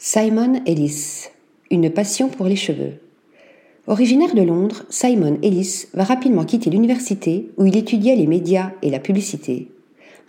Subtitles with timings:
[0.00, 1.24] Simon Ellis,
[1.72, 3.00] une passion pour les cheveux.
[3.88, 8.90] Originaire de Londres, Simon Ellis va rapidement quitter l'université où il étudiait les médias et
[8.90, 9.72] la publicité.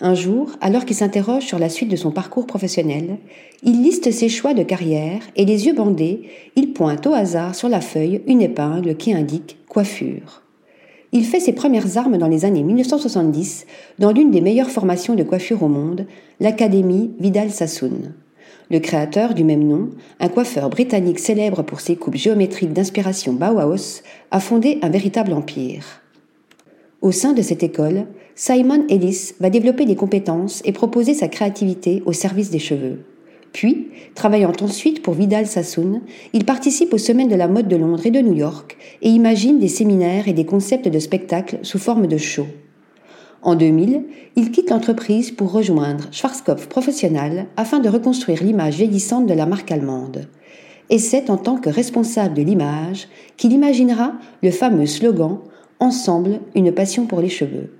[0.02, 3.20] Un jour, alors qu'il s'interroge sur la suite de son parcours professionnel,
[3.62, 6.24] il liste ses choix de carrière et les yeux bandés,
[6.56, 10.42] il pointe au hasard sur la feuille une épingle qui indique coiffure.
[11.12, 13.68] Il fait ses premières armes dans les années 1970
[14.00, 16.08] dans l'une des meilleures formations de coiffure au monde,
[16.40, 18.14] l'Académie Vidal Sassoon.
[18.72, 19.90] Le créateur du même nom,
[20.20, 26.02] un coiffeur britannique célèbre pour ses coupes géométriques d'inspiration Bauhaus, a fondé un véritable empire.
[27.02, 28.05] Au sein de cette école,
[28.36, 33.00] Simon Ellis va développer des compétences et proposer sa créativité au service des cheveux.
[33.54, 36.02] Puis, travaillant ensuite pour Vidal Sassoon,
[36.34, 39.60] il participe aux semaines de la mode de Londres et de New York et imagine
[39.60, 42.46] des séminaires et des concepts de spectacles sous forme de show.
[43.41, 44.03] En 2000,
[44.35, 49.71] il quitte l'entreprise pour rejoindre Schwarzkopf Professional afin de reconstruire l'image vieillissante de la marque
[49.71, 50.27] allemande.
[50.89, 55.40] Et c'est en tant que responsable de l'image qu'il imaginera le fameux slogan
[55.81, 57.71] Ensemble, une passion pour les cheveux,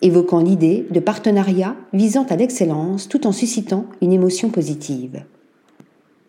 [0.00, 5.24] évoquant l'idée de partenariat visant à l'excellence tout en suscitant une émotion positive.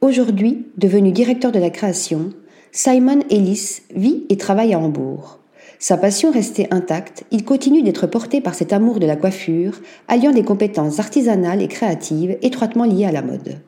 [0.01, 2.31] Aujourd'hui, devenu directeur de la création,
[2.73, 5.39] Simon Ellis vit et travaille à Hambourg.
[5.79, 10.31] Sa passion restée intacte, il continue d'être porté par cet amour de la coiffure, alliant
[10.31, 13.59] des compétences artisanales et créatives étroitement liées à la mode.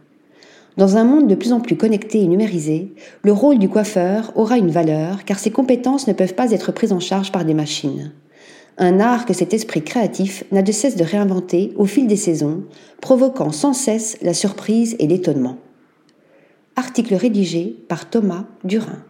[0.77, 4.57] Dans un monde de plus en plus connecté et numérisé, le rôle du coiffeur aura
[4.57, 8.11] une valeur car ses compétences ne peuvent pas être prises en charge par des machines.
[8.77, 12.63] Un art que cet esprit créatif n'a de cesse de réinventer au fil des saisons,
[13.01, 15.57] provoquant sans cesse la surprise et l'étonnement.
[16.75, 19.03] Article rédigé par Thomas Durin.